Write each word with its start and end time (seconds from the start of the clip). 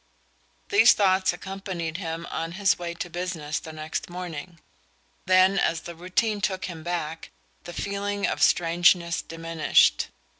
These 0.69 0.93
thoughts 0.93 1.31
accompanied 1.31 1.97
him 1.97 2.25
on 2.31 2.53
his 2.53 2.79
way 2.79 2.95
to 2.95 3.07
business 3.07 3.59
the 3.59 3.71
next 3.71 4.09
morning. 4.09 4.59
Then, 5.27 5.59
as 5.59 5.81
the 5.81 5.93
routine 5.93 6.41
took 6.41 6.65
him 6.65 6.81
back, 6.81 7.29
the 7.65 7.73
feeling 7.73 8.25
of 8.25 8.41
strangeness 8.41 9.21
diminished. 9.21 10.07